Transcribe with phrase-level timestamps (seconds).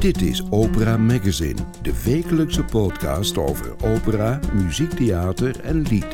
[0.00, 6.06] Dit is Opera Magazine, de wekelijkse podcast over opera, muziektheater en lied.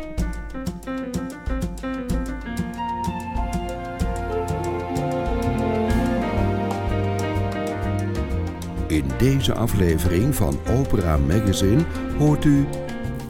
[8.86, 11.82] In deze aflevering van Opera Magazine
[12.18, 12.67] hoort u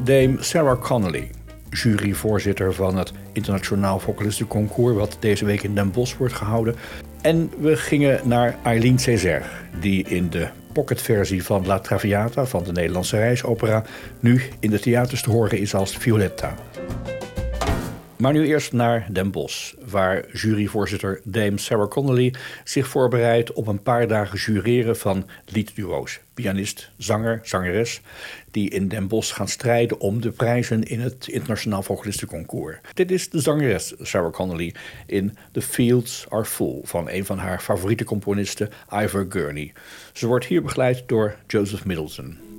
[0.05, 1.31] Dame Sarah Connolly,
[1.71, 6.75] juryvoorzitter van het Internationaal Vocalistenconcours, wat deze week in Den Bosch wordt gehouden.
[7.21, 9.45] En we gingen naar Eileen Césaire,
[9.81, 13.85] die in de pocketversie van La Traviata van de Nederlandse reisopera
[14.21, 16.55] nu in de theaters te horen is als Violetta.
[18.19, 22.35] Maar nu eerst naar Den Bosch, waar juryvoorzitter Dame Sarah Connolly
[22.65, 26.21] zich voorbereidt op een paar dagen jureren van liedduo's.
[26.35, 28.01] Pianist, zanger, zangeres,
[28.51, 32.77] die in Den Bosch gaan strijden om de prijzen in het Internationaal Vocalistenconcours.
[32.95, 34.75] Dit is de zangeres Sarah Connolly
[35.07, 38.71] in The Fields Are Full van een van haar favoriete componisten,
[39.03, 39.73] Ivor Gurney.
[40.13, 42.56] Ze wordt hier begeleid door Joseph Middleton.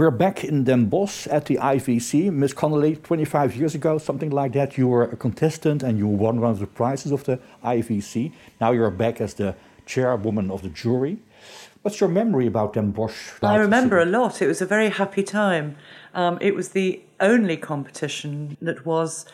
[0.00, 2.32] We're back in Den Bosch at the IVC.
[2.32, 6.40] Miss Connolly, 25 years ago, something like that, you were a contestant and you won
[6.40, 8.32] one of the prizes of the IVC.
[8.62, 11.18] Now you're back as the chairwoman of the jury.
[11.82, 13.32] What's your memory about Den Bosch?
[13.42, 14.40] I remember a lot.
[14.40, 15.76] It was a very happy time.
[16.14, 19.26] Um, it was the only competition that was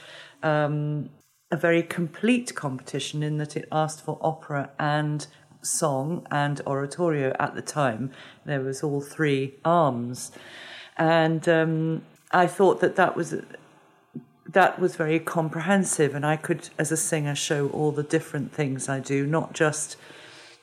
[0.43, 1.11] um,
[1.53, 5.29] a very complete competition in that it asked for opera and
[5.67, 8.11] song and oratorio at the time.
[8.45, 10.33] There was all three arms,
[10.97, 13.35] and um, I thought that that was
[14.49, 18.89] that was very comprehensive, and I could, as a singer, show all the different things
[18.89, 19.97] I do, not just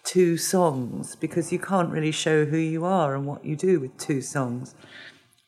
[0.03, 3.97] two songs, because you can't really show who you are and what you do with
[3.97, 4.74] two songs.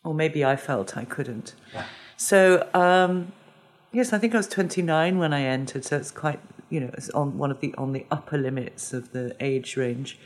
[0.03, 1.55] Or maybe I felt I couldn't.
[1.73, 1.85] Yeah.
[2.17, 2.69] So.
[2.73, 3.31] Um,
[3.95, 6.39] yes, I think I was 29 when I entered, so it's quite
[6.69, 10.17] you know, on one of the on the upper limits of the age range.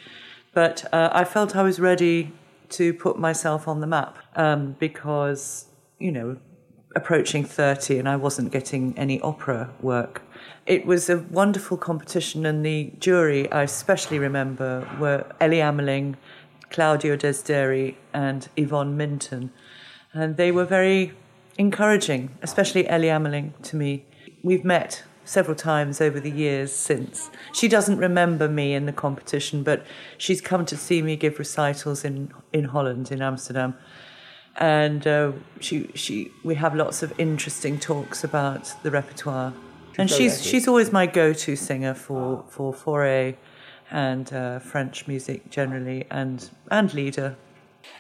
[0.54, 2.32] But uh, I felt I was ready
[2.70, 5.66] to put myself on the map um, because
[6.00, 6.38] you know,
[6.96, 10.22] approaching thirty, and I wasn't getting any opera work.
[10.66, 16.16] It was a wonderful competition, and the jury I especially remember were Elly Ameling,
[16.70, 19.52] Claudio Desderi, and Yvonne Minton,
[20.14, 21.14] and they were very
[21.58, 24.06] encouraging, especially Elly Ameling to me.
[24.42, 27.30] We've met several times over the years since.
[27.54, 29.86] She doesn't remember me in the competition, but
[30.18, 33.76] she's come to see me give recitals in, in Holland, in Amsterdam.
[34.56, 39.54] And uh, she, she, we have lots of interesting talks about the repertoire.
[39.98, 43.36] And she's, she's always my go to singer for, for Fauré
[43.92, 47.36] and uh, French music generally, and, and lieder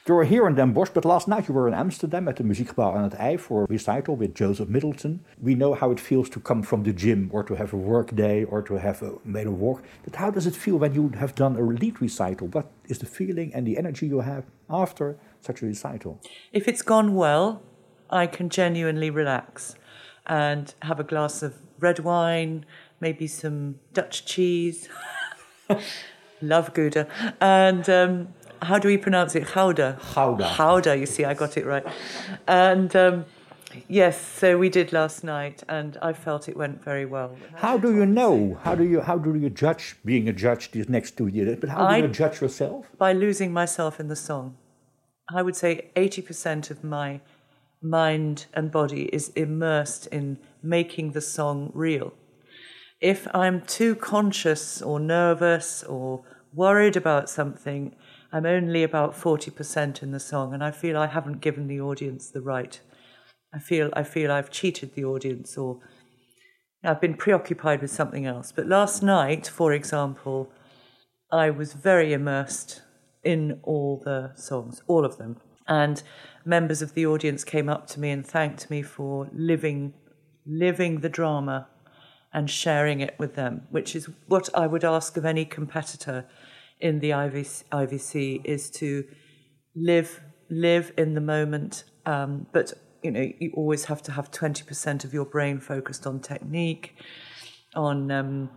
[0.08, 2.44] You were here in Den Bosch, but last night you were in Amsterdam at the
[2.44, 5.24] Muziekgebouw aan het IJ for a recital with Joseph Middleton.
[5.42, 8.16] We know how it feels to come from the gym or to have a work
[8.16, 9.84] day or to have a, made a walk.
[10.04, 12.48] But how does it feel when you have done a lead recital?
[12.48, 16.20] What is the feeling and the energy you have after such a recital?
[16.52, 17.62] If it's gone well,
[18.10, 19.76] I can genuinely relax
[20.26, 22.66] and have a glass of red wine,
[23.00, 24.90] maybe some Dutch cheese.
[26.42, 27.08] Love Gouda.
[27.42, 28.28] And um,
[28.62, 29.46] how do we pronounce it?
[29.54, 29.98] Gouda.
[30.16, 30.54] Gouda.
[30.58, 31.86] Gouda, you see, I got it right.
[32.48, 33.26] And um,
[33.88, 37.36] yes, so we did last night, and I felt it went very well.
[37.56, 38.60] How do you know?
[38.64, 41.58] How do you how do you judge being a judge these next two years?
[41.60, 42.86] But how do I- you judge yourself?
[42.98, 44.58] By losing myself in the song.
[45.32, 47.22] I would say 80% of my
[47.84, 52.14] mind and body is immersed in making the song real.
[53.00, 56.24] If I'm too conscious or nervous or
[56.54, 57.96] worried about something,
[58.32, 62.30] I'm only about 40% in the song, and I feel I haven't given the audience
[62.30, 62.80] the right.
[63.54, 65.80] I feel, I feel I've cheated the audience or
[66.84, 68.52] I've been preoccupied with something else.
[68.52, 70.52] But last night, for example,
[71.32, 72.84] I was very immersed
[73.24, 75.38] in all the songs, all of them.
[75.68, 76.02] And
[76.46, 79.94] members of the audience came up to me and thanked me for living,
[80.46, 81.68] living the drama
[82.32, 86.26] and sharing it with them, which is what I would ask of any competitor
[86.80, 89.06] in the IVC, is to
[89.76, 91.84] live, live in the moment.
[92.06, 92.74] Um, but
[93.04, 96.96] you know, you always have to have twenty percent of your brain focused on technique,
[97.76, 98.50] on um,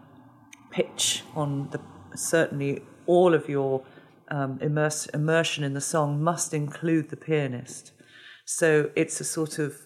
[0.70, 1.80] pitch, on the
[2.14, 3.84] certainly all of your
[4.28, 7.92] um, immerse, immersion in the song must include the pianist.
[8.44, 9.76] So it's a sort of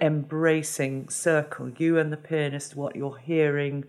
[0.00, 1.70] embracing circle.
[1.76, 3.84] You and the pianist, what you're hearing,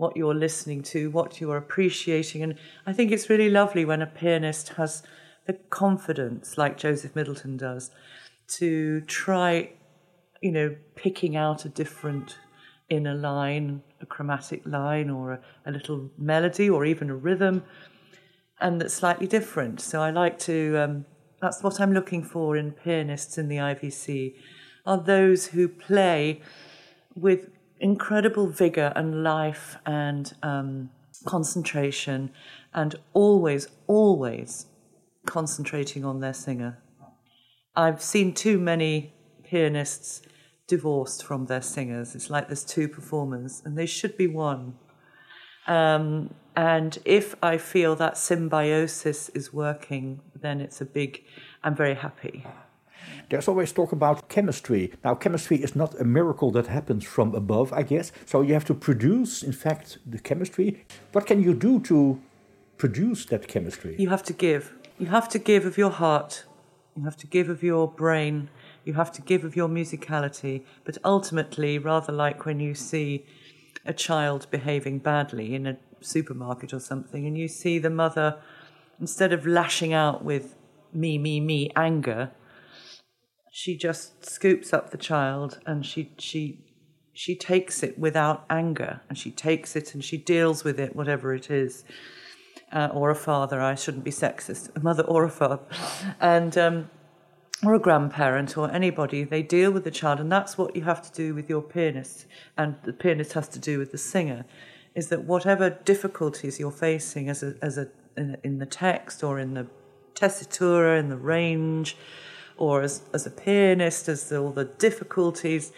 [0.00, 2.42] what you're listening to, what you're appreciating.
[2.42, 2.54] And
[2.86, 5.02] I think it's really lovely when a pianist has
[5.46, 7.90] the confidence, like Joseph Middleton does,
[8.48, 9.74] to try,
[10.40, 12.38] you know, picking out a different
[12.88, 17.62] inner line, a chromatic line, or a, a little melody, or even a rhythm,
[18.58, 19.82] and that's slightly different.
[19.82, 20.78] So I like to.
[20.78, 21.04] Um,
[21.42, 24.34] that's what I'm looking for in pianists in the IVC,
[24.86, 26.40] are those who play
[27.14, 27.50] with
[27.80, 30.90] incredible vigor and life and um,
[31.26, 32.30] concentration,
[32.72, 34.66] and always, always
[35.26, 36.78] concentrating on their singer.
[37.74, 39.12] I've seen too many
[39.42, 40.22] pianists
[40.66, 42.14] divorced from their singers.
[42.14, 44.74] It's like there's two performers, and they should be one.
[45.66, 51.22] Um, and if I feel that symbiosis is working, then it's a big,
[51.62, 52.44] I'm very happy.
[53.28, 54.92] There's always talk about chemistry.
[55.04, 58.12] Now, chemistry is not a miracle that happens from above, I guess.
[58.26, 60.84] So you have to produce, in fact, the chemistry.
[61.12, 62.20] What can you do to
[62.76, 63.94] produce that chemistry?
[63.98, 64.74] You have to give.
[64.98, 66.44] You have to give of your heart.
[66.96, 68.50] You have to give of your brain.
[68.84, 70.64] You have to give of your musicality.
[70.84, 73.24] But ultimately, rather like when you see
[73.86, 78.38] a child behaving badly in a supermarket or something, and you see the mother,
[78.98, 80.56] instead of lashing out with
[80.92, 82.32] me, me, me anger,
[83.50, 86.64] she just scoops up the child and she she
[87.12, 91.34] she takes it without anger and she takes it and she deals with it whatever
[91.34, 91.84] it is.
[92.72, 95.58] Uh, or a father i shouldn't be sexist a mother or a father.
[96.20, 96.90] And um,
[97.64, 100.20] or a grandparent or anybody they deal with the child.
[100.20, 102.26] And that's what you have to do with your pianist.
[102.56, 104.44] And the pianist has to do with the singer
[104.94, 109.38] is that whatever difficulties you're facing as a as a in, in the text or
[109.38, 109.66] in the
[110.14, 111.96] tessitura in the range
[112.60, 115.72] or as, as a pianist, as the, all the difficulties,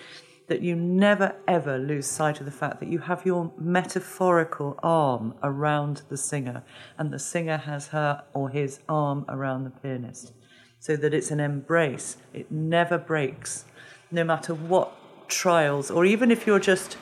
[0.48, 5.34] that you never ever lose sight of the fact that you have your metaphorical arm
[5.42, 6.62] around the singer,
[6.98, 10.32] and the singer has her or his arm around the pianist,
[10.80, 12.16] so that it's an embrace.
[12.34, 13.64] It never breaks,
[14.10, 14.92] no matter what
[15.28, 16.98] trials, or even if you're just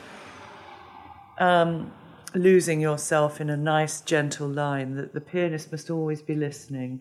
[1.39, 1.91] um,
[2.35, 7.01] losing yourself in a nice, gentle line, that the pianist must always be listening,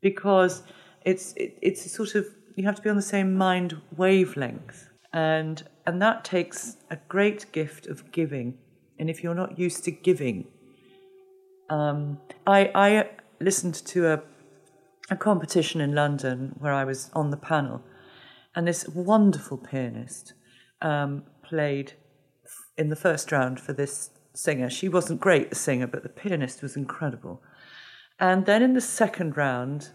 [0.00, 0.62] because
[1.10, 4.90] it's it, it's a sort of you have to be on the same mind wavelength.
[5.12, 8.58] And and that takes a great gift of giving.
[8.98, 10.46] And if you're not used to giving
[11.70, 13.10] um, I I
[13.40, 14.22] listened to a
[15.10, 17.82] a competition in London where I was on the panel.
[18.54, 20.34] And this wonderful pianist
[20.82, 21.92] um, played
[22.76, 24.68] in the first round for this singer.
[24.68, 27.42] She wasn't great the singer but the pianist was incredible.
[28.20, 29.90] And then in the second round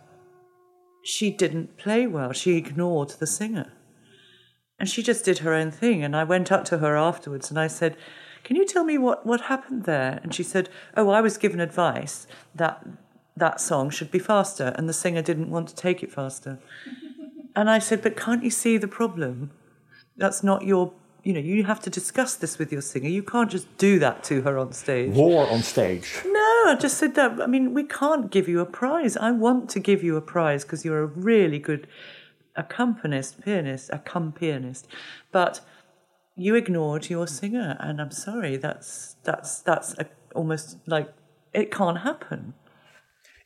[1.04, 2.32] she didn't play well.
[2.32, 3.72] She ignored the singer.
[4.80, 6.04] And she just did her own thing.
[6.04, 7.98] And I went up to her afterwards and I said,
[8.44, 10.20] Can you tell me what, what happened there?
[10.24, 12.86] And she said, Oh, I was given advice that
[13.36, 16.60] that song should be faster, and the singer didn't want to take it faster.
[17.56, 19.52] and I said, But can't you see the problem?
[20.16, 23.08] That's not your you know, you have to discuss this with your singer.
[23.08, 25.13] You can't just do that to her on stage.
[25.15, 26.22] War on stage.
[26.25, 27.42] No, I just said that.
[27.42, 29.15] I mean, we can't give you a prize.
[29.15, 31.88] I want to give you a prize because you're a really good
[32.56, 34.88] accompanist, pianist, accom pianist,
[35.32, 35.62] but
[36.36, 38.58] you ignored your singer, and I'm sorry.
[38.58, 41.13] That's that's that's a, almost like
[41.53, 42.53] it can't happen.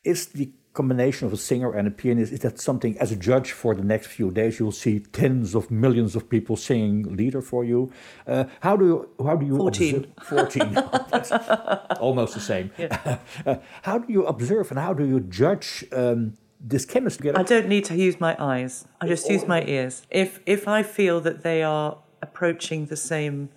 [0.04, 3.52] It's the combination of a singer and a pianist is that something as a judge
[3.52, 7.66] for the next few days you'll see tens of millions of people singing lieder for
[7.66, 7.92] you?
[8.28, 10.78] Uh, how do you how do you 14 14
[12.08, 12.72] almost the same.
[12.78, 13.18] Yeah.
[13.46, 16.38] uh, how do you observe and how do you judge um,
[16.74, 18.74] this chemistry i don't need to use my eyes.
[19.02, 19.94] I just use my ears.
[20.24, 23.50] If if i feel that they are approaching the same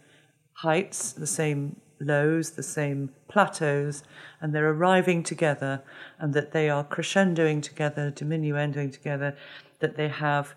[0.64, 4.02] heights the same lows, the same plateaus,
[4.40, 5.82] and they're arriving together,
[6.18, 9.36] and that they are crescendoing together, diminuendoing together,
[9.80, 10.54] that they have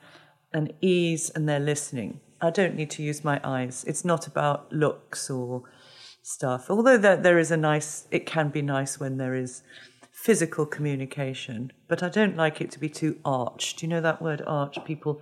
[0.53, 2.19] an ease and they're listening.
[2.41, 3.83] I don't need to use my eyes.
[3.87, 5.63] It's not about looks or
[6.21, 6.69] stuff.
[6.69, 9.63] Although there, there is a nice, it can be nice when there is
[10.11, 13.79] physical communication, but I don't like it to be too arched.
[13.79, 14.77] Do you know that word arch?
[14.85, 15.21] People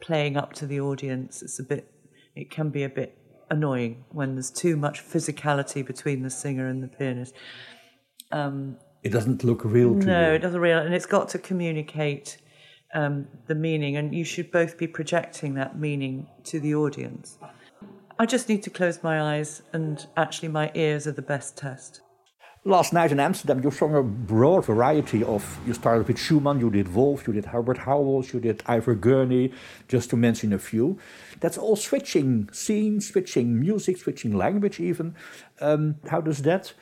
[0.00, 1.42] playing up to the audience.
[1.42, 1.90] It's a bit,
[2.34, 3.16] it can be a bit
[3.50, 7.34] annoying when there's too much physicality between the singer and the pianist.
[8.32, 10.34] Um, it doesn't look real to no, you.
[10.34, 12.38] it doesn't real, and it's got to communicate
[12.94, 17.38] um, the meaning, and you should both be projecting that meaning to the audience.
[18.18, 22.00] I just need to close my eyes, and actually, my ears are the best test.
[22.66, 25.60] Last night in Amsterdam, you sang a broad variety of.
[25.68, 29.52] You started with Schumann, you did Wolf, you did Herbert Howells, you did Ivor Gurney,
[29.86, 30.98] just to mention a few.
[31.38, 35.14] That's all switching scene, switching music, switching language, even.
[35.60, 36.72] Um, how does that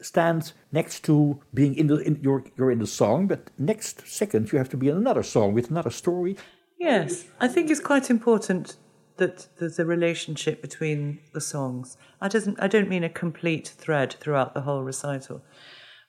[0.00, 4.52] stand next to being in the in, you're you're in the song, but next second
[4.52, 6.36] you have to be in another song with another story?
[6.78, 8.76] Yes, I think it's quite important
[9.16, 11.96] that there's a relationship between the songs.
[12.20, 15.42] I doesn't I don't mean a complete thread throughout the whole recital,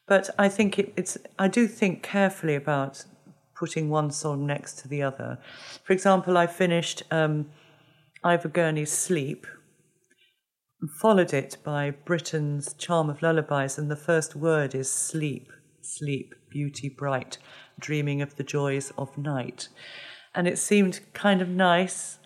[0.08, 3.06] but I think it, it's I do think carefully about
[3.56, 5.38] putting one song next to the other.
[5.84, 7.50] For example, I finished um,
[8.24, 9.46] Ivor Gurney's Sleep,
[11.00, 16.90] followed it by Britten's Charm of Lullabies, and the first word is sleep, sleep, beauty
[16.90, 17.38] bright,
[17.80, 19.70] dreaming of the joys of night.
[20.36, 22.18] And it seemed kind of nice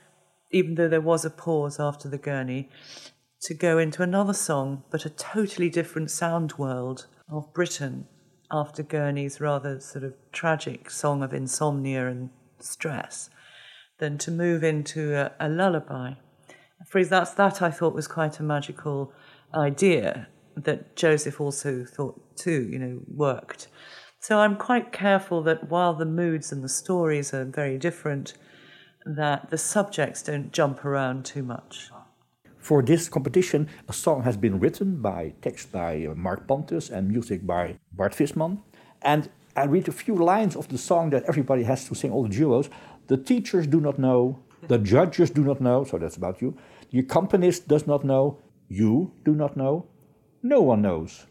[0.52, 2.70] even though there was a pause after the Gurney,
[3.42, 8.08] to go into another song, but a totally different sound world of Britten
[8.52, 13.30] after Gurney's rather sort of tragic song of insomnia and stress,
[14.00, 16.14] than to move into a, a lullaby.
[16.88, 19.12] For that's that I thought was quite a magical
[19.54, 23.68] idea that Joseph also thought too, you know, worked.
[24.20, 28.34] So I'm quite careful that while the moods and the stories are very different,
[29.16, 31.92] that the subjects don't jump around too much.
[32.58, 37.48] For this competition, a song has been written by text by Mark Pontus and music
[37.48, 38.60] by Bart Visman.
[39.02, 42.24] And I read a few lines of the song that everybody has to sing, all
[42.24, 42.70] the duos.
[43.08, 46.58] The teachers do not know, the judges do not know, so that's about you.
[46.92, 49.86] The accompanist does not know, you do not know,
[50.44, 51.26] no one knows.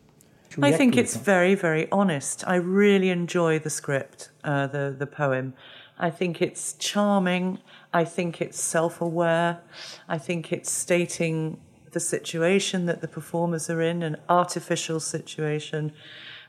[0.62, 2.44] I think it's very, very honest.
[2.46, 5.54] I really enjoy the script, uh, the the poem.
[5.98, 7.58] I think it's charming.
[7.92, 9.60] I think it's self aware.
[10.08, 11.58] I think it's stating
[11.92, 15.92] the situation that the performers are in, an artificial situation,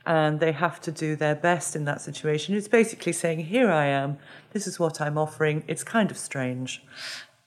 [0.06, 2.56] and they have to do their best in that situation.
[2.56, 4.18] It's basically saying, Here I am,
[4.52, 5.64] this is what I'm offering.
[5.68, 6.84] It's kind of strange.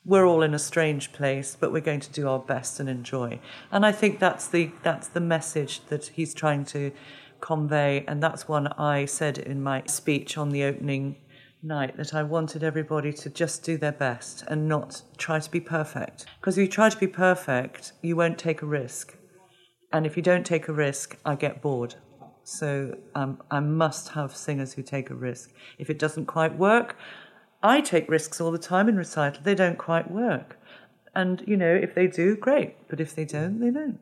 [0.07, 3.39] We're all in a strange place, but we're going to do our best and enjoy.
[3.71, 6.93] And I think that's the that's the message that he's trying to
[7.41, 11.17] convey, and that's one I said in my speech on the opening
[11.63, 15.61] night that I wanted everybody to just do their best and not try to be
[15.61, 16.27] perfect.
[16.41, 19.17] Because if you try to be perfect, you won't take a risk.
[19.93, 21.97] And if you don't take a risk, I get bored.
[22.45, 25.53] So um, I must have singers who take a risk.
[25.79, 26.97] If it doesn't quite work,
[27.63, 29.43] I take risks all the time in recital.
[29.43, 30.59] They don't quite work.
[31.15, 32.77] And, you know, if they do, great.
[32.89, 33.99] But if they don't, they don't.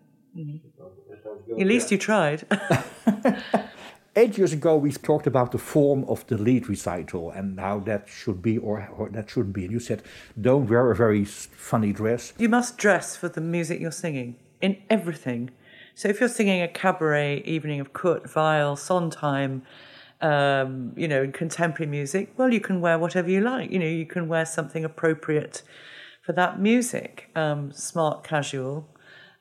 [1.59, 2.47] At least you tried.
[4.19, 8.09] eight years ago, we talked about the form of the lead recital and how that
[8.09, 9.65] should be or, or, that shouldn't be.
[9.65, 10.03] And you said,
[10.41, 12.33] don't wear a very funny dress.
[12.39, 15.51] You must dress for the music you're singing in everything.
[15.95, 19.63] So if you're singing a cabaret evening of Kurt Weill, Sondheim,
[20.21, 23.71] um, you know, in contemporary music, well, you can wear whatever you like.
[23.71, 25.63] You know, you can wear something appropriate
[26.23, 27.31] for that music.
[27.37, 28.89] Um, smart casual,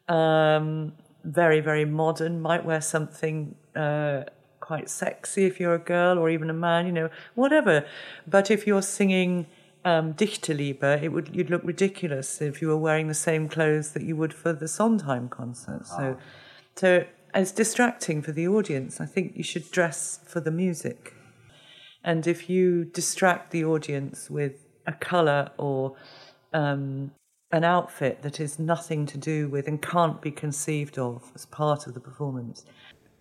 [0.08, 0.94] um,
[1.24, 4.24] very, very modern, might wear something uh,
[4.68, 7.86] quite sexy if you're a girl or even a man, you know, whatever.
[8.28, 9.48] But if you're singing
[9.86, 14.04] um, Dichterliebe, it would you'd look ridiculous if you were wearing the same clothes that
[14.04, 15.88] you would for the Sondheim concert.
[15.88, 16.18] So,
[16.76, 19.00] so it's distracting for the audience.
[19.00, 21.14] I think you should dress for the music.
[22.04, 24.56] And if you distract the audience with
[24.86, 25.96] a colour or
[26.54, 27.12] um,
[27.52, 31.88] an outfit that is nothing to do with and can't be conceived of as part
[31.88, 32.66] of the performance,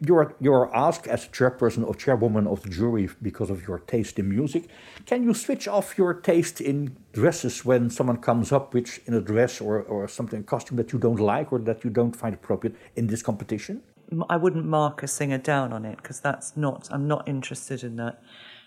[0.00, 4.28] you're, you're asked as chairperson or chairwoman of the jury because of your taste in
[4.28, 4.68] music.
[5.06, 9.20] Can you switch off your taste in dresses when someone comes up with in a
[9.20, 12.76] dress or, or something, costume that you don't like or that you don't find appropriate
[12.94, 13.82] in this competition?
[14.28, 17.96] I wouldn't mark a singer down on it because that's not, I'm not interested in
[17.96, 18.22] that.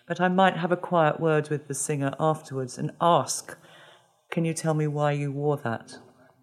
[0.08, 3.56] But I might have a quiet word with the singer afterwards and ask,
[4.32, 6.00] Can you tell me why you wore that?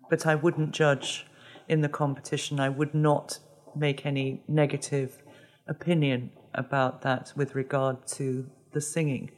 [0.09, 1.27] But I wouldn't judge
[1.69, 2.61] in the competition.
[2.61, 3.41] I would not
[3.77, 5.23] make any negative
[5.67, 9.31] opinion about that with regard to the singing.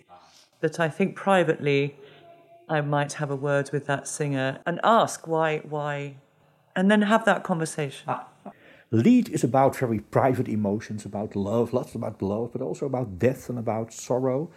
[0.61, 1.97] But I think privately,
[2.68, 6.16] I might have a word with that singer and ask why, why,
[6.76, 8.04] and then have that conversation.
[8.09, 8.26] Ah.
[8.90, 13.50] Lead is about very private emotions, about love, lots about love, but also about death
[13.50, 14.50] and about sorrow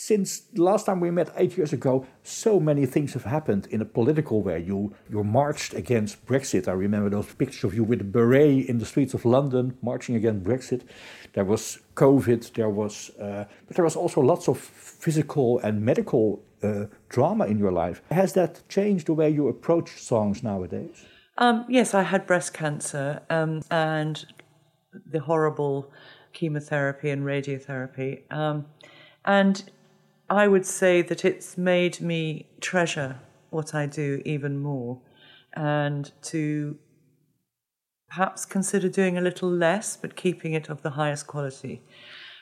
[0.00, 3.84] since last time we met eight years ago, so many things have happened in a
[3.84, 4.60] political way.
[4.60, 6.68] You you marched against Brexit.
[6.68, 10.14] I remember those pictures of you with a beret in the streets of London marching
[10.14, 10.82] against Brexit.
[11.32, 12.52] There was COVID.
[12.52, 14.58] There was, uh, but there was also lots of
[15.04, 18.00] physical and medical uh, drama in your life.
[18.12, 21.04] Has that changed the way you approach songs nowadays?
[21.38, 24.24] Um, yes, I had breast cancer um, and
[25.12, 25.90] the horrible
[26.32, 28.22] chemotherapy and radiotherapy.
[28.30, 28.66] Um,
[29.24, 29.64] and
[30.30, 33.20] I would say that it's made me treasure
[33.50, 35.00] what I do even more
[35.54, 36.78] and to
[38.08, 41.82] perhaps consider doing a little less but keeping it of the highest quality.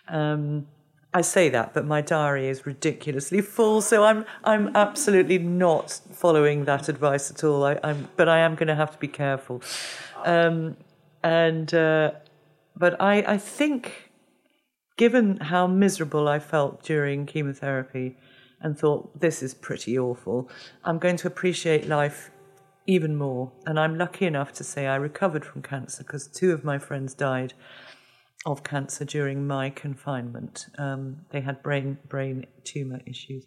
[0.09, 0.66] Um,
[1.14, 6.66] I say that, but my diary is ridiculously full, so I'm I'm absolutely not following
[6.66, 7.64] that advice at all.
[7.64, 9.62] I, am but I am going to have to be careful,
[10.26, 10.76] um,
[11.23, 12.11] and uh,
[12.76, 14.06] but I I think
[14.97, 18.17] given how miserable I felt during chemotherapy
[18.61, 20.49] and thought, this is pretty awful,
[20.85, 22.31] I'm going to appreciate life
[22.87, 23.53] even more.
[23.67, 27.15] And I'm lucky enough to say I recovered from cancer because two of my friends
[27.15, 27.53] died
[28.47, 30.66] of cancer during my confinement.
[30.79, 33.44] Um, they had brain brain tumor issues.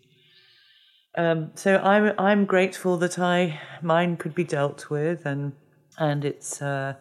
[1.18, 5.54] Um, so I'm I'm grateful that I mine could be dealt with, and
[5.98, 6.96] and it's uh,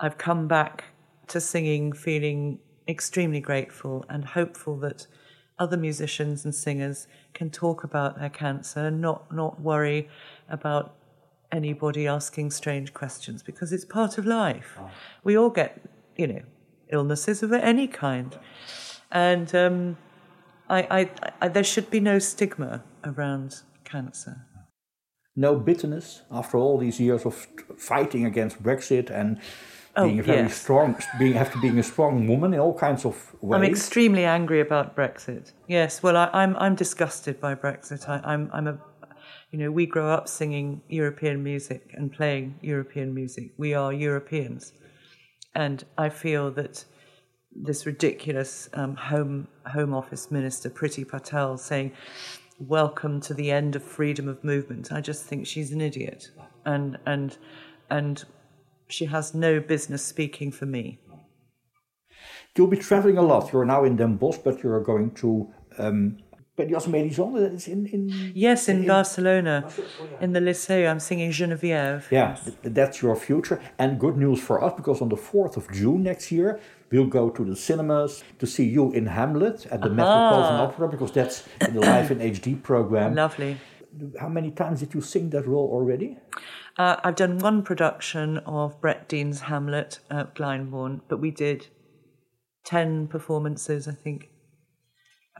[0.00, 0.84] I've come back
[1.28, 5.06] to singing feeling extremely grateful and hopeful that
[5.58, 10.08] other musicians and singers can talk about their cancer and not, not worry
[10.48, 10.94] about
[11.50, 14.76] anybody asking strange questions because it's part of life.
[14.78, 14.90] Oh.
[15.24, 15.80] We all get,
[16.16, 16.42] you know,
[16.90, 18.38] illnesses of any kind.
[19.10, 19.96] And um,
[20.68, 24.46] I, I, I, there should be no stigma around cancer.
[25.34, 27.46] No bitterness after all these years of
[27.76, 29.40] fighting against Brexit and
[29.96, 30.60] oh, being a very yes.
[30.60, 33.56] strong, being have to being a strong woman in all kinds of ways.
[33.56, 35.52] I'm extremely angry about Brexit.
[35.68, 38.08] Yes, well, I, am I'm, I'm disgusted by Brexit.
[38.08, 38.78] I, I'm I'm a,
[39.50, 43.52] you know, we grow up singing European music and playing European music.
[43.56, 44.72] We are Europeans,
[45.54, 46.84] and I feel that
[47.52, 51.92] this ridiculous um, home home office minister Priti Patel saying
[52.58, 54.90] welcome to the end of freedom of movement.
[54.90, 56.30] I just think she's an idiot.
[56.64, 57.36] And and
[57.90, 58.24] and
[58.88, 60.98] she has no business speaking for me.
[62.56, 63.52] You'll be traveling a lot.
[63.52, 66.18] You're now in Den Bosch, but you're going to um,
[66.56, 69.68] Perios It's in, in yes, in, in Barcelona,
[70.22, 70.88] in the Liceu.
[70.90, 72.10] I'm singing Geneviève.
[72.10, 73.60] Yeah, that's your future.
[73.78, 76.58] And good news for us because on the 4th of June next year,
[76.90, 79.94] we'll go to the cinemas to see you in Hamlet at the Aha.
[79.94, 83.14] Metropolitan Opera because that's in the Live in HD program.
[83.14, 83.58] Lovely.
[84.18, 86.16] How many times did you sing that role already?
[86.78, 91.68] Uh, I've done one production of Brett Dean's Hamlet at Glyndebourne, but we did
[92.64, 94.28] 10 performances, I think.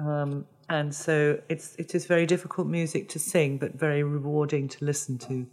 [0.01, 4.85] Um, and so it's, it is very difficult music to sing, but very rewarding to
[4.85, 5.47] listen to.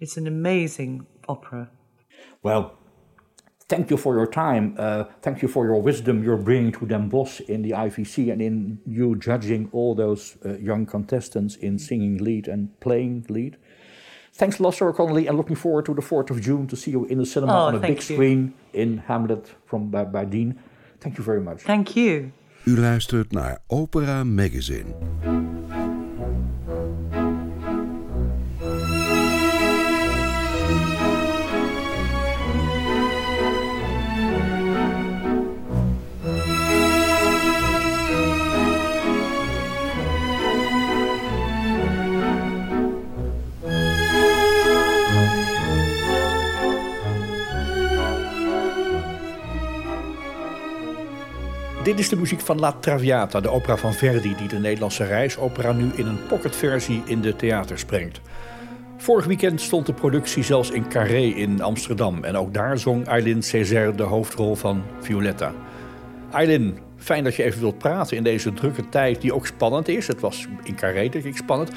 [0.00, 1.70] It's an amazing opera.
[2.42, 2.76] Well,
[3.68, 4.74] thank you for your time.
[4.76, 8.42] Uh, thank you for your wisdom you're bringing to Den Bosch in the IVC and
[8.42, 13.56] in you judging all those uh, young contestants in singing lead and playing lead.
[14.36, 16.90] Thanks a lot, Sarah Connolly, and looking forward to the 4th of June to see
[16.90, 18.02] you in the cinema oh, on a big you.
[18.02, 20.58] screen in Hamlet from uh, by, by Dean.
[21.00, 21.62] Thank you very much.
[21.62, 22.32] Thank you.
[22.66, 24.94] U luistert naar Opera Magazine.
[51.94, 55.72] Dit is de muziek van La Traviata, de opera van Verdi, die de Nederlandse reisopera
[55.72, 58.20] nu in een pocketversie in de theaters brengt.
[58.96, 62.24] Vorig weekend stond de productie zelfs in Carré in Amsterdam.
[62.24, 65.52] En ook daar zong Eileen Césaire de hoofdrol van Violetta.
[66.32, 70.06] Eileen, fijn dat je even wilt praten in deze drukke tijd die ook spannend is.
[70.06, 71.70] Het was in Carré denk spannend.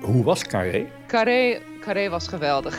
[0.00, 0.86] Hoe was Carré?
[1.06, 2.78] Carré, Carré was geweldig.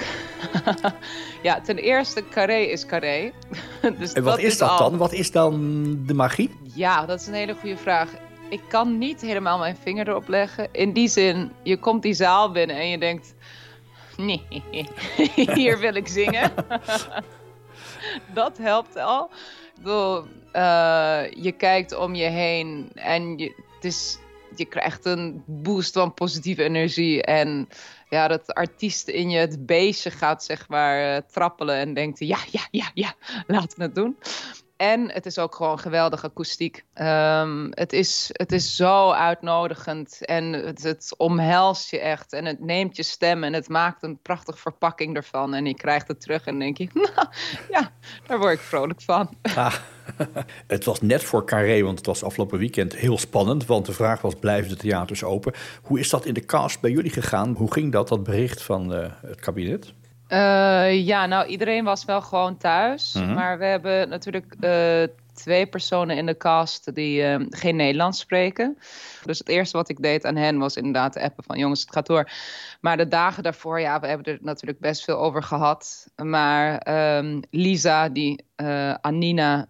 [1.47, 3.31] ja, ten eerste, Carré is Carré.
[3.99, 4.97] dus en wat is, dat dan?
[4.97, 5.53] Wat is dan
[6.05, 6.49] de magie?
[6.75, 8.09] Ja, dat is een hele goede vraag.
[8.49, 10.67] Ik kan niet helemaal mijn vinger erop leggen.
[10.71, 13.33] In die zin, je komt die zaal binnen en je denkt...
[14.17, 14.63] Nee,
[15.53, 16.51] hier wil ik zingen.
[18.33, 19.29] dat helpt al.
[19.75, 24.17] Ik bedoel, uh, je kijkt om je heen en je, het is
[24.57, 27.23] je krijgt een boost van positieve energie.
[27.23, 27.69] En
[28.09, 32.37] ja, dat artiest in je het beestje gaat zeg maar uh, trappelen en denkt ja,
[32.51, 33.13] ja, ja, ja,
[33.47, 34.17] laten we het doen.
[34.77, 36.85] En het is ook gewoon geweldige akoestiek.
[36.93, 42.33] Um, het, is, het is zo uitnodigend en het, het omhelst je echt.
[42.33, 45.53] En het neemt je stem en het maakt een prachtige verpakking ervan.
[45.53, 47.27] En je krijgt het terug en denk je, nou,
[47.69, 47.91] ja,
[48.27, 49.29] daar word ik vrolijk van.
[49.55, 49.75] Ah,
[50.67, 53.65] het was net voor Carré, want het was afgelopen weekend heel spannend.
[53.65, 55.53] Want de vraag was, blijven de theaters open?
[55.81, 57.55] Hoe is dat in de cast bij jullie gegaan?
[57.57, 59.93] Hoe ging dat, dat bericht van uh, het kabinet?
[60.33, 63.13] Uh, ja, nou iedereen was wel gewoon thuis.
[63.13, 63.33] Mhm.
[63.33, 68.77] Maar we hebben natuurlijk uh, twee personen in de cast die uh, geen Nederlands spreken.
[69.23, 71.93] Dus het eerste wat ik deed aan hen was inderdaad de appen van jongens, het
[71.93, 72.29] gaat door.
[72.81, 76.07] Maar de dagen daarvoor, ja, we hebben er natuurlijk best veel over gehad.
[76.15, 76.87] Maar
[77.17, 78.45] um, Lisa, die
[79.01, 79.67] Anina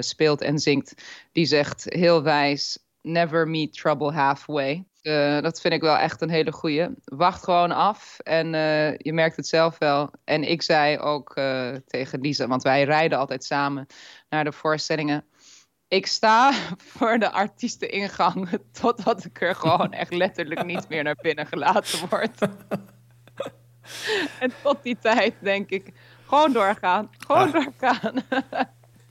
[0.00, 0.94] speelt en zingt,
[1.32, 4.84] die zegt heel wijs: never meet trouble halfway.
[5.02, 6.88] Uh, dat vind ik wel echt een hele goeie.
[7.04, 10.10] Wacht gewoon af en uh, je merkt het zelf wel.
[10.24, 11.32] En ik zei ook
[11.86, 13.86] tegen Lisa, want wij rijden altijd samen
[14.28, 15.24] naar de voorstellingen.
[15.88, 16.52] Ik sta
[16.96, 18.48] voor de artiesteningang
[18.80, 22.38] totdat ik er gewoon echt letterlijk niet meer naar binnen gelaten word.
[24.40, 25.92] en tot die tijd denk ik,
[26.26, 27.52] gewoon doorgaan, gewoon ah.
[27.52, 28.22] doorgaan.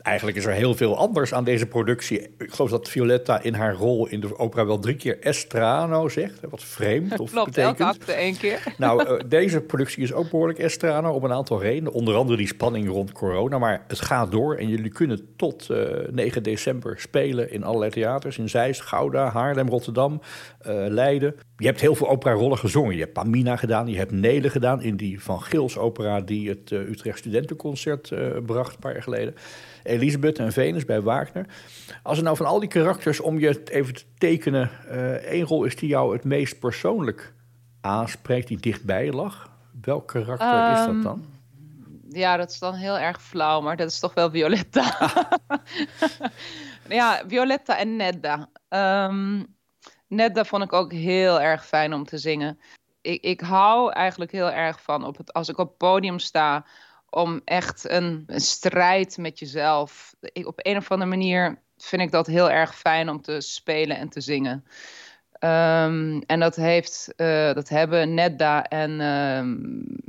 [0.07, 2.19] Eigenlijk is er heel veel anders aan deze productie.
[2.37, 6.39] Ik geloof dat Violetta in haar rol in de opera wel drie keer Estrano zegt.
[6.49, 7.79] Wat vreemd of Klopt, betekent.
[7.79, 8.63] elke acte één keer.
[8.77, 11.93] Nou, uh, deze productie is ook behoorlijk Estrano op een aantal redenen.
[11.93, 13.57] Onder andere die spanning rond corona.
[13.57, 17.91] Maar het gaat door en jullie kunnen tot uh, eh, 9 december spelen in allerlei
[17.91, 18.37] theaters.
[18.37, 20.21] In Zeist, Gouda, Haarlem, Rotterdam,
[20.67, 21.35] uh, Leiden.
[21.57, 22.95] Je hebt heel veel opera-rollen gezongen.
[22.95, 26.21] Je hebt Pamina gedaan, je hebt Nele gedaan in die Van Gils opera...
[26.21, 28.13] die het Utrecht Studentenconcert
[28.45, 29.35] bracht een paar jaar geleden.
[29.87, 31.45] Elisabeth en Venus bij Wagner.
[32.03, 35.63] Als er nou van al die karakters, om je even te tekenen, uh, één rol
[35.63, 37.33] is die jou het meest persoonlijk
[37.81, 39.49] aanspreekt, die dichtbij lag.
[39.81, 41.25] Welk karakter is dat ehm, dan?
[42.09, 44.97] Ja, dat is dan heel erg flauw, maar dat is toch wel Violetta.
[46.89, 48.49] ja, Violetta en Nedda.
[48.69, 49.45] Um,
[50.07, 52.59] Nedda vond ik ook heel erg fijn om te zingen.
[53.01, 56.65] Ik, ik hou eigenlijk heel erg van op het, als ik op het podium sta
[57.17, 60.15] om echt een, strijd met jezelf.
[60.43, 64.09] Op een of andere manier vind ik dat heel erg fijn om te spelen en
[64.09, 64.65] te zingen.
[65.39, 68.91] Um, en dat, heeft, uh, dat hebben Nedda en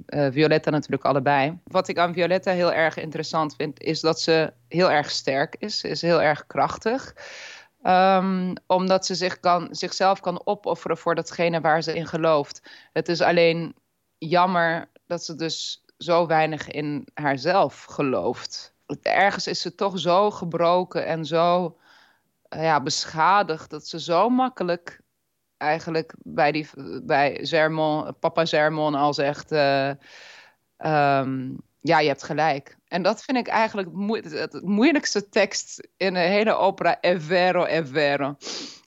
[0.06, 1.58] uh, Violetta natuurlijk allebei.
[1.64, 5.78] Wat ik aan Violetta heel erg interessant vind, is dat ze heel erg sterk is.
[5.78, 7.14] Ze is heel erg krachtig.
[7.82, 12.62] Um, omdat ze zich kan, zichzelf kan opofferen voor datgene waar ze in gelooft.
[12.92, 13.74] Het is alleen
[14.18, 18.74] jammer dat ze dus zo weinig in haarzelf gelooft.
[19.02, 21.76] Ergens is ze toch zo gebroken en zo
[22.50, 25.00] uh, ja, beschadigd dat ze zo makkelijk
[25.56, 26.68] eigenlijk bij, die,
[27.02, 29.88] bij Zermon, papa Zermon al zegt: uh,
[30.78, 32.76] um, Ja, je hebt gelijk.
[32.88, 33.88] En dat vind ik eigenlijk
[34.32, 36.98] het moeilijkste tekst in de hele opera.
[37.00, 38.36] È vero, è vero.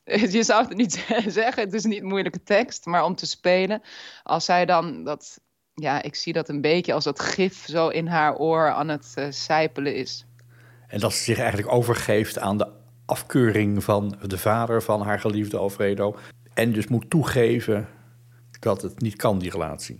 [0.35, 3.81] Je zou het niet zeggen, het is niet een moeilijke tekst, maar om te spelen.
[4.23, 5.39] Als zij dan dat
[5.81, 9.13] ja, ik zie dat een beetje als dat gif zo in haar oor aan het
[9.17, 10.25] uh, sijpelen is.
[10.87, 12.67] En dat ze zich eigenlijk overgeeft aan de
[13.05, 16.15] afkeuring van de vader van haar geliefde Alfredo.
[16.53, 17.87] En dus moet toegeven
[18.59, 19.99] dat het niet kan, die relatie.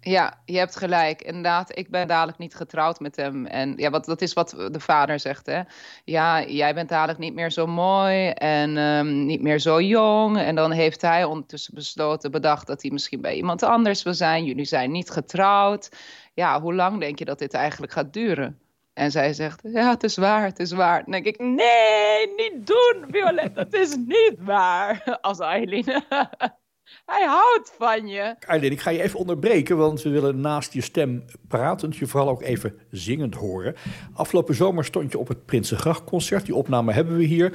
[0.00, 1.22] Ja, je hebt gelijk.
[1.22, 3.46] Inderdaad, ik ben dadelijk niet getrouwd met hem.
[3.46, 5.60] En ja, wat, dat is wat de vader zegt, hè.
[6.04, 10.38] Ja, jij bent dadelijk niet meer zo mooi en um, niet meer zo jong.
[10.38, 14.44] En dan heeft hij ondertussen besloten, bedacht dat hij misschien bij iemand anders wil zijn.
[14.44, 15.88] Jullie zijn niet getrouwd.
[16.34, 18.58] Ja, hoe lang denk je dat dit eigenlijk gaat duren?
[18.92, 21.02] En zij zegt, ja, het is waar, het is waar.
[21.02, 25.02] Dan denk ik, nee, niet doen, Violet, het is niet waar.
[25.20, 26.04] Als Eileen.
[27.06, 28.34] Hij houdt van je.
[28.38, 32.28] Eileen, ik ga je even onderbreken, want we willen naast je stem pratend je vooral
[32.28, 33.74] ook even zingend horen.
[34.14, 36.46] Afgelopen zomer stond je op het Prinsengrachtconcert.
[36.46, 37.52] Die opname hebben we hier.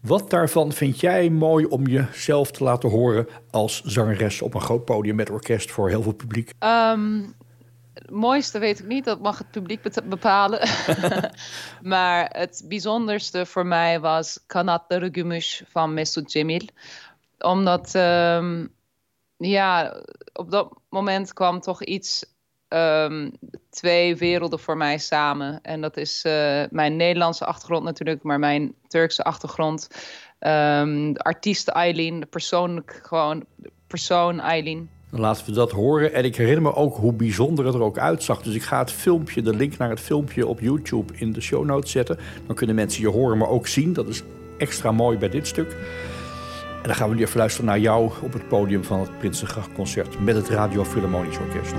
[0.00, 4.84] Wat daarvan vind jij mooi om jezelf te laten horen als zangeres op een groot
[4.84, 6.52] podium met orkest voor heel veel publiek?
[6.58, 7.34] Um,
[7.94, 10.68] het mooiste weet ik niet, dat mag het publiek bepalen.
[11.82, 16.68] maar het bijzonderste voor mij was Kanatları Gümüş van Mesut Cemil.
[17.44, 18.74] Omdat, um,
[19.36, 20.02] ja,
[20.32, 22.34] op dat moment kwam toch iets,
[22.68, 23.32] um,
[23.70, 25.60] twee werelden voor mij samen.
[25.62, 29.88] En dat is uh, mijn Nederlandse achtergrond natuurlijk, maar mijn Turkse achtergrond.
[30.38, 33.44] Um, de artiest Eileen, de persoonlijk gewoon,
[33.86, 34.90] persoon Eileen.
[35.10, 36.12] Laten we dat horen.
[36.12, 38.42] En ik herinner me ook hoe bijzonder het er ook uitzag.
[38.42, 41.64] Dus ik ga het filmpje, de link naar het filmpje op YouTube in de show
[41.64, 42.18] notes zetten.
[42.46, 43.92] Dan kunnen mensen je horen, maar ook zien.
[43.92, 44.22] Dat is
[44.58, 45.76] extra mooi bij dit stuk.
[46.84, 50.20] En dan gaan we nu even luisteren naar jou op het podium van het Prinsengrachtconcert
[50.20, 51.74] met het Radio Philharmonisch Orkest.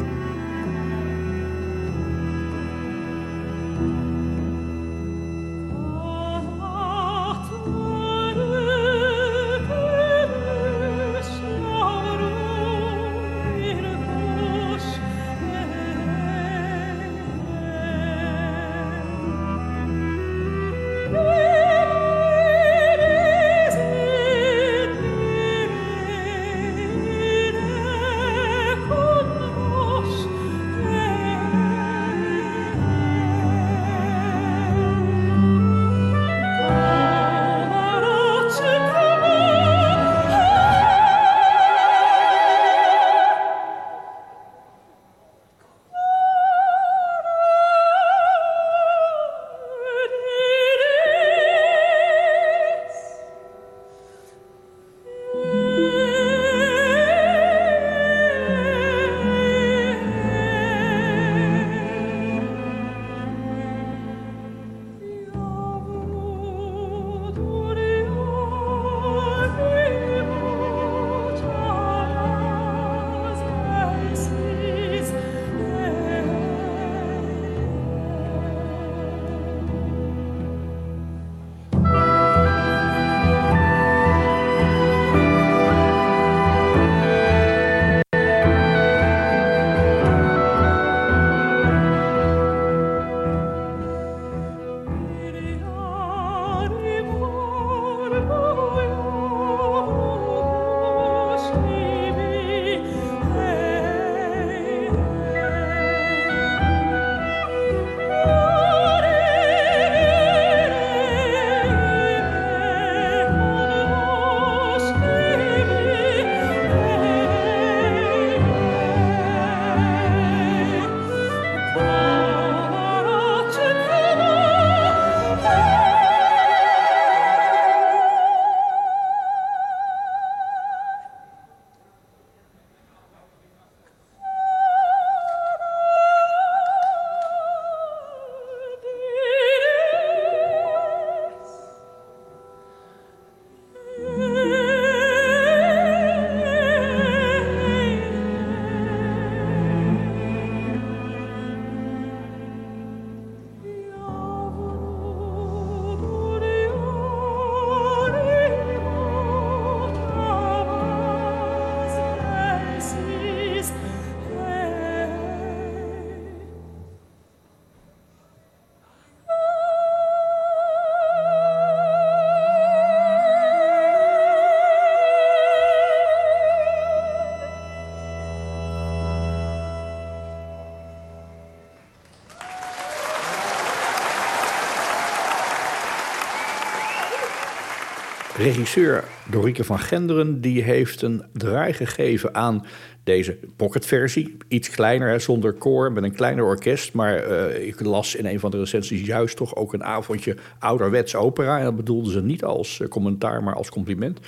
[188.45, 192.65] Regisseur Dorike van Genderen die heeft een draai gegeven aan
[193.03, 194.37] deze pocketversie.
[194.47, 196.93] Iets kleiner, zonder koor, met een kleiner orkest.
[196.93, 201.15] Maar uh, ik las in een van de recensies juist toch ook een avondje ouderwets
[201.15, 201.57] opera.
[201.57, 204.19] En dat bedoelden ze niet als eh, commentaar, maar als compliment.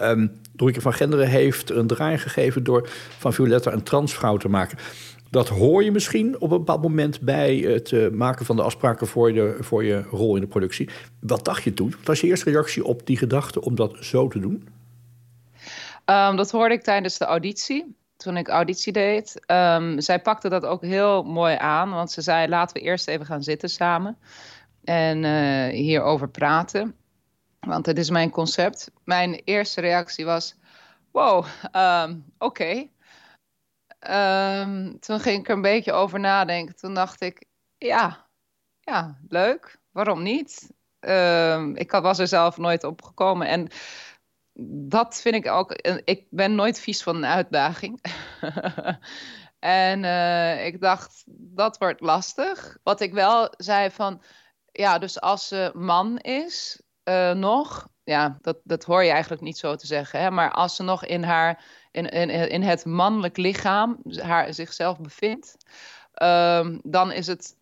[0.00, 4.78] Um, Dorike van Genderen heeft een draai gegeven door van Violetta een transvrouw te maken.
[5.32, 9.06] Dat hoor je misschien op een bepaald moment bij het eh, maken van de afspraken
[9.06, 10.90] voor je, voor je rol in de productie.
[11.20, 11.90] Wat dacht je toen?
[11.90, 14.68] Wat was je eerste reactie op die gedachte om dat zo te doen?
[16.06, 17.96] Um, dat hoorde ik tijdens de auditie.
[18.16, 19.44] Toen ik auditie deed.
[19.46, 21.90] Um, zij pakte dat ook heel mooi aan.
[21.90, 24.18] Want ze zei: laten we eerst even gaan zitten samen.
[24.84, 26.94] En uh, hierover praten.
[27.60, 28.90] Want het is mijn concept.
[29.04, 30.54] Mijn eerste reactie was:
[31.10, 32.88] wow, um, oké.
[34.10, 36.76] Um, toen ging ik er een beetje over nadenken.
[36.76, 37.44] Toen dacht ik,
[37.78, 38.26] ja,
[38.80, 39.78] ja, leuk.
[39.90, 40.72] Waarom niet?
[41.00, 43.46] Ehm, ik was er zelf nooit op gekomen.
[43.46, 43.68] En
[44.88, 45.72] dat vind ik ook.
[46.04, 48.00] Ik ben nooit vies van een uitdaging.
[49.58, 52.78] en uh, ik dacht, dat wordt lastig.
[52.82, 54.22] Wat ik wel zei van.
[54.72, 57.88] Ja, dus als ze man is, uh, nog.
[58.04, 60.20] Ja, dat, dat hoor je eigenlijk niet zo te zeggen.
[60.20, 60.30] Hè?
[60.30, 65.56] Maar als ze nog in, haar, in, in, het mannelijk lichaam haar, zichzelf bevindt.
[66.22, 67.56] Um, dan is het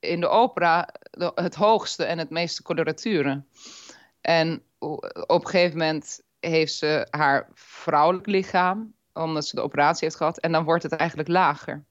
[0.00, 0.88] in de opera
[1.34, 3.48] het hoogste en het meeste coloraturen.
[4.20, 4.62] En
[5.26, 10.38] op een gegeven moment heeft ze haar vrouwelijk lichaam, omdat ze de operatie heeft gehad,
[10.38, 11.84] en dan wordt het eigenlijk lager.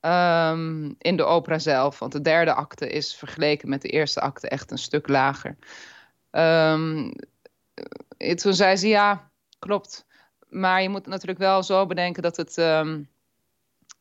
[0.00, 4.48] Um, in de opera zelf, want de derde acte is vergeleken met de eerste acte
[4.48, 5.56] echt een stuk lager.
[6.30, 7.12] Um,
[8.34, 10.06] toen zei ze ja, klopt.
[10.48, 13.08] Maar je moet natuurlijk wel zo bedenken dat, het, um,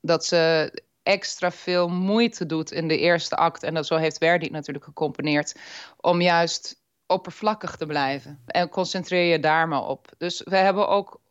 [0.02, 0.72] dat ze
[1.04, 3.64] extra veel moeite doet in de eerste act.
[3.64, 5.56] En dat zo heeft Verdi natuurlijk gecomponeerd.
[5.98, 8.44] Om juist oppervlakkig te blijven.
[8.46, 10.10] En concentreer je daar maar op.
[10.18, 11.22] Dus we hebben ook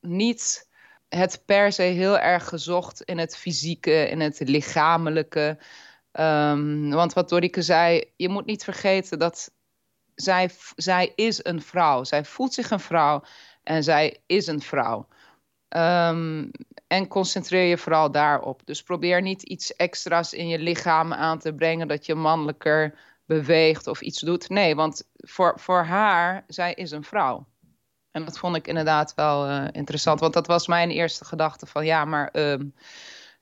[0.00, 0.68] niet
[1.08, 5.58] het per se heel erg gezocht in het fysieke, in het lichamelijke.
[6.12, 9.50] Um, want wat Dorike zei, je moet niet vergeten dat
[10.14, 12.04] zij, zij is een vrouw.
[12.04, 13.22] Zij voelt zich een vrouw
[13.64, 15.08] en zij is een vrouw.
[15.68, 16.50] Um,
[16.86, 18.60] en concentreer je vooral daarop.
[18.64, 23.86] Dus probeer niet iets extra's in je lichaam aan te brengen dat je mannelijker beweegt
[23.86, 24.48] of iets doet.
[24.48, 27.46] Nee, want voor, voor haar, zij is een vrouw.
[28.10, 30.20] En dat vond ik inderdaad wel uh, interessant.
[30.20, 32.74] Want dat was mijn eerste gedachte van ja, maar um,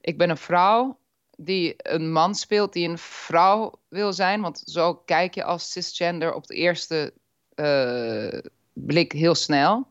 [0.00, 0.98] ik ben een vrouw
[1.36, 4.40] die een man speelt die een vrouw wil zijn.
[4.40, 7.12] Want zo kijk je als cisgender op de eerste
[7.54, 8.38] uh,
[8.72, 9.86] blik heel snel.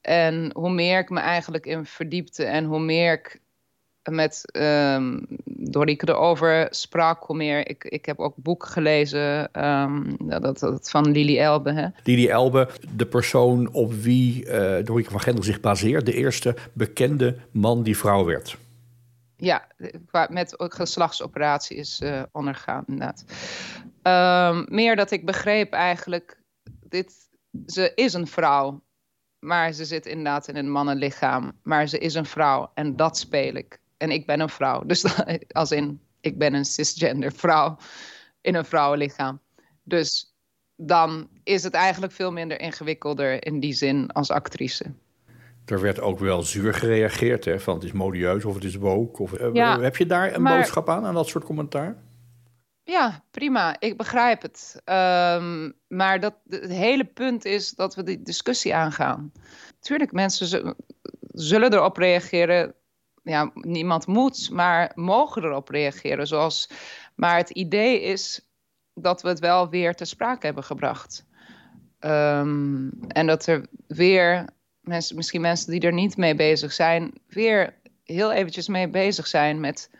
[0.00, 3.40] En hoe meer ik me eigenlijk in verdiepte en hoe meer ik
[4.10, 10.58] met um, Dorike erover sprak, hoe meer ik, ik heb ook boeken gelezen, um, dat,
[10.58, 11.72] dat, van Lili Elbe.
[11.72, 11.88] Hè?
[12.04, 17.36] Lili Elbe, de persoon op wie uh, Dorike van Gendel zich baseert, de eerste bekende
[17.50, 18.56] man die vrouw werd.
[19.36, 19.66] Ja,
[20.28, 23.24] met geslachtsoperatie is uh, ondergaan, inderdaad.
[24.02, 26.40] Um, meer dat ik begreep eigenlijk,
[26.88, 27.14] dit,
[27.66, 28.84] ze is een vrouw.
[29.38, 31.52] Maar ze zit inderdaad in een mannenlichaam.
[31.62, 33.80] Maar ze is een vrouw en dat speel ik.
[33.96, 34.84] En ik ben een vrouw.
[34.84, 35.04] Dus
[35.48, 37.76] als in, ik ben een cisgender vrouw
[38.40, 39.40] in een vrouwenlichaam.
[39.82, 40.34] Dus
[40.76, 44.84] dan is het eigenlijk veel minder ingewikkelder in die zin als actrice.
[45.64, 47.60] Er werd ook wel zuur gereageerd, hè?
[47.60, 49.22] van het is modieus of het is woke.
[49.22, 51.96] Of, ja, heb je daar een maar, boodschap aan, aan dat soort commentaar?
[52.86, 53.76] Ja, prima.
[53.78, 54.82] Ik begrijp het.
[54.84, 59.32] Um, maar dat, het hele punt is dat we die discussie aangaan.
[59.80, 60.76] Tuurlijk, mensen
[61.32, 62.74] zullen erop reageren.
[63.22, 66.26] Ja, niemand moet, maar mogen erop reageren.
[66.26, 66.70] Zoals,
[67.14, 68.48] maar het idee is
[68.94, 71.24] dat we het wel weer ter sprake hebben gebracht.
[72.00, 74.48] Um, en dat er weer
[74.80, 79.60] mensen, misschien mensen die er niet mee bezig zijn, weer heel eventjes mee bezig zijn
[79.60, 79.90] met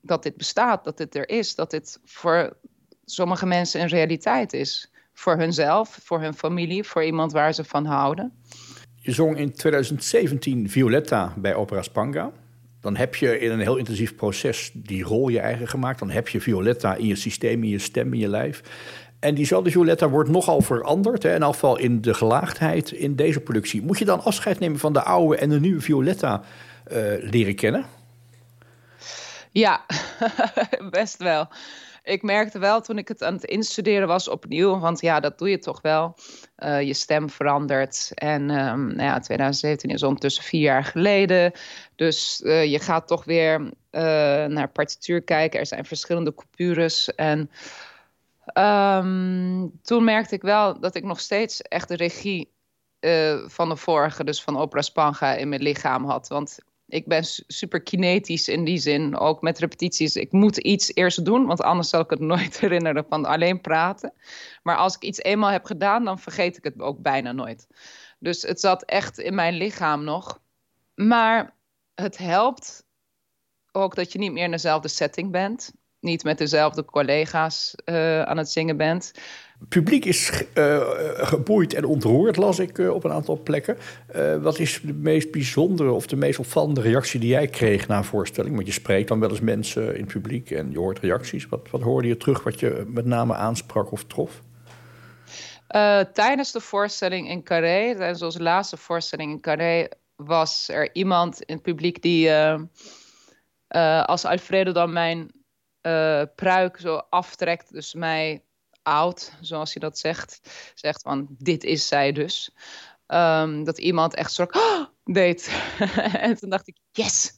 [0.00, 2.56] dat dit bestaat, dat dit er is, dat dit voor
[3.04, 4.90] sommige mensen een realiteit is.
[5.12, 8.32] Voor hunzelf, voor hun familie, voor iemand waar ze van houden.
[8.94, 12.32] Je zong in 2017 Violetta bij Opera Spanga.
[12.80, 15.98] Dan heb je in een heel intensief proces die rol je eigen gemaakt.
[15.98, 18.62] Dan heb je Violetta in je systeem, in je stem, in je lijf.
[19.20, 21.22] En diezelfde Violetta wordt nogal veranderd.
[21.22, 23.82] Hè, in geval in de gelaagdheid in deze productie.
[23.82, 26.42] Moet je dan afscheid nemen van de oude en de nieuwe Violetta
[26.92, 27.84] uh, leren kennen?
[29.52, 29.86] Ja,
[30.90, 31.48] best wel.
[32.02, 35.50] Ik merkte wel toen ik het aan het instuderen was opnieuw, want ja, dat doe
[35.50, 36.14] je toch wel.
[36.58, 38.10] Uh, je stem verandert.
[38.14, 41.52] En um, nou ja, 2017 is ondertussen vier jaar geleden.
[41.96, 43.70] Dus uh, je gaat toch weer uh,
[44.44, 45.60] naar partituur kijken.
[45.60, 47.14] Er zijn verschillende coupures.
[47.14, 47.50] En
[48.54, 52.52] um, toen merkte ik wel dat ik nog steeds echt de regie
[53.46, 56.28] van de vorige, dus van Opera Spanga, in mijn lichaam had.
[56.28, 56.58] Want
[56.90, 60.16] ik ben super kinetisch in die zin, ook met repetities.
[60.16, 64.12] Ik moet iets eerst doen, want anders zal ik het nooit herinneren van alleen praten.
[64.62, 67.66] Maar als ik iets eenmaal heb gedaan, dan vergeet ik het ook bijna nooit.
[68.18, 70.40] Dus het zat echt in mijn lichaam nog.
[70.94, 71.56] Maar
[71.94, 72.84] het helpt
[73.72, 75.72] ook dat je niet meer in dezelfde setting bent.
[76.00, 79.12] Niet met dezelfde collega's uh, aan het zingen bent
[79.68, 80.80] publiek is uh,
[81.14, 83.78] geboeid en ontroerd, las ik uh, op een aantal plekken.
[84.40, 88.04] Wat is de meest bijzondere of de meest opvallende reactie die jij kreeg na een
[88.04, 88.54] voorstelling?
[88.54, 91.48] Want je spreekt dan wel eens mensen in het publiek en je hoort reacties.
[91.48, 94.42] Wat, wat hoorde je terug wat je met name aansprak of trof?
[96.12, 101.54] tijdens de voorstelling in Carré, tijdens onze laatste voorstelling in Carré, was er iemand in
[101.54, 102.30] het publiek die,
[104.04, 105.30] als Alfredo dan mijn
[106.34, 108.44] pruik zo aftrekt, dus mij
[108.82, 110.40] out, zoals je dat zegt.
[110.74, 112.54] Zegt van, dit is zij dus.
[113.06, 115.50] Ehm, dat iemand echt soort oh, deed.
[116.12, 117.36] en toen dacht ik, yes,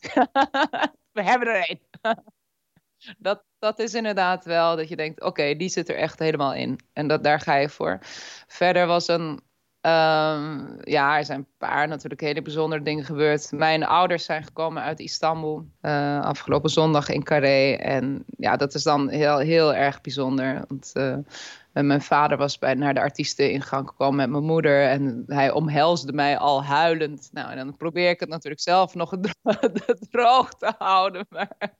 [1.17, 1.81] we hebben er een.
[3.19, 6.81] dat, dat is inderdaad wel dat je denkt, oké, die zit er echt helemaal in.
[6.93, 7.99] En dat, daar ga je voor.
[8.47, 9.41] Verder was een
[9.87, 13.53] Um, ja, er zijn een paar natuurlijk hele bijzondere dingen gebeurd.
[13.53, 17.73] Mijn ouders zijn gekomen uit Istanbul uh, afgelopen zondag in Carré.
[17.73, 20.65] En ja, dat is dan heel, heel erg bijzonder.
[20.69, 21.17] Want uh,
[21.73, 24.89] mijn vader was bij, naar de artiesteningang gekomen met mijn moeder.
[24.89, 27.29] En hij omhelsde mij al huilend.
[27.33, 29.15] Nou, en dan probeer ik het natuurlijk zelf nog
[30.11, 31.27] droog te houden.
[31.29, 31.75] Maar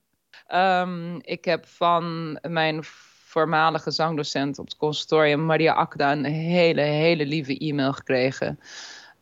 [0.83, 2.85] um, ik heb van mijn
[3.33, 8.59] voormalige zangdocent op het conservatorium, Maria Akda, een hele, hele lieve e-mail gekregen.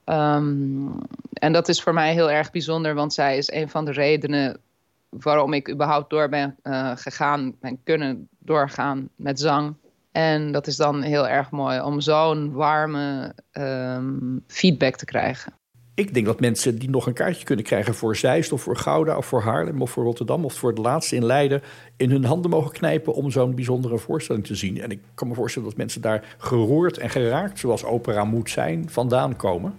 [0.04, 0.98] Um,
[1.32, 4.60] en dat is voor mij heel erg bijzonder, want zij is een van de redenen
[5.08, 9.74] waarom ik überhaupt door ben uh, gegaan, ben kunnen doorgaan met zang.
[10.12, 15.59] En dat is dan heel erg mooi om zo'n warme um, feedback te krijgen.
[16.00, 19.16] Ik denk dat mensen die nog een kaartje kunnen krijgen voor Zeist of voor Gouda
[19.16, 21.62] of voor Haarlem of voor Rotterdam of voor het laatste in Leiden
[21.96, 24.80] in hun handen mogen knijpen om zo'n bijzondere voorstelling te zien.
[24.80, 28.90] En ik kan me voorstellen dat mensen daar geroerd en geraakt, zoals opera moet zijn,
[28.90, 29.74] vandaan komen.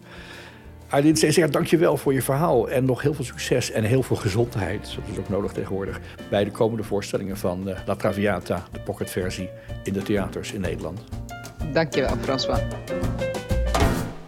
[1.14, 4.16] Césaire, dank je wel voor je verhaal en nog heel veel succes en heel veel
[4.16, 4.96] gezondheid.
[4.96, 6.00] Dat is ook nodig tegenwoordig
[6.30, 9.50] bij de komende voorstellingen van uh, La Traviata, de pocketversie
[9.84, 11.04] in de theaters in Nederland.
[11.74, 12.60] Dank je wel, François.